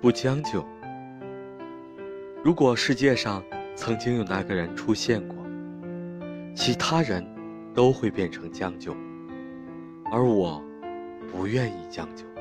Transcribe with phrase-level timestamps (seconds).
[0.00, 0.64] 不将就。
[2.44, 3.42] 如果世界上
[3.74, 5.36] 曾经有那个人出现过
[6.54, 7.26] 其他人
[7.74, 8.96] 都会变成将就
[10.12, 10.62] 而我
[11.32, 12.35] 不愿意将就。